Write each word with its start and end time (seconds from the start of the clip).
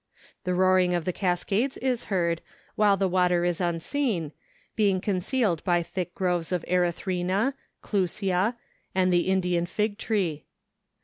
The 0.45 0.55
roaring 0.55 0.95
of 0.95 1.05
the 1.05 1.13
cascades 1.13 1.77
is 1.77 2.05
heard, 2.05 2.41
while 2.73 2.97
the 2.97 3.07
water 3.07 3.45
is 3.45 3.61
unseen, 3.61 4.31
being 4.75 4.99
concealed 4.99 5.63
by 5.63 5.83
thick 5.83 6.15
groves 6.15 6.51
of 6.51 6.65
erythrina, 6.67 7.53
clusia, 7.83 8.55
and 8.95 9.13
the 9.13 9.27
Indian 9.29 9.67
fig 9.67 9.99
tree. 9.99 10.45